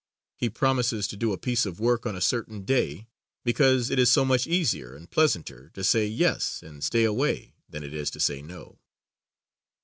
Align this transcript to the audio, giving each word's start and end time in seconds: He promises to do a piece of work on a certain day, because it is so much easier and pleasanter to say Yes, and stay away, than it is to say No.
He 0.35 0.49
promises 0.49 1.05
to 1.09 1.15
do 1.15 1.31
a 1.31 1.37
piece 1.37 1.63
of 1.63 1.79
work 1.79 2.07
on 2.07 2.15
a 2.15 2.21
certain 2.21 2.63
day, 2.65 3.07
because 3.43 3.91
it 3.91 3.99
is 3.99 4.11
so 4.11 4.25
much 4.25 4.47
easier 4.47 4.95
and 4.95 5.07
pleasanter 5.07 5.69
to 5.75 5.83
say 5.83 6.07
Yes, 6.07 6.63
and 6.63 6.83
stay 6.83 7.03
away, 7.03 7.53
than 7.69 7.83
it 7.83 7.93
is 7.93 8.09
to 8.09 8.19
say 8.19 8.41
No. 8.41 8.79